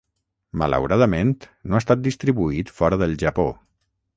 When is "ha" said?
1.79-1.81